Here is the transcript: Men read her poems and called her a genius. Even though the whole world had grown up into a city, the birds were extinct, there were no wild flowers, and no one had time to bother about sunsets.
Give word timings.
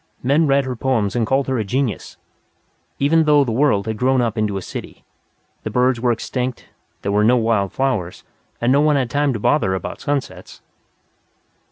Men 0.23 0.47
read 0.47 0.65
her 0.65 0.75
poems 0.75 1.15
and 1.15 1.27
called 1.27 1.47
her 1.47 1.59
a 1.59 1.63
genius. 1.63 2.17
Even 2.97 3.25
though 3.25 3.43
the 3.43 3.51
whole 3.51 3.57
world 3.61 3.85
had 3.85 3.97
grown 3.99 4.19
up 4.19 4.35
into 4.35 4.57
a 4.57 4.61
city, 4.63 5.03
the 5.61 5.69
birds 5.69 6.01
were 6.01 6.11
extinct, 6.11 6.67
there 7.03 7.11
were 7.11 7.23
no 7.23 7.37
wild 7.37 7.71
flowers, 7.71 8.23
and 8.59 8.71
no 8.71 8.81
one 8.81 8.95
had 8.95 9.11
time 9.11 9.31
to 9.33 9.39
bother 9.39 9.75
about 9.75 10.01
sunsets. 10.01 10.63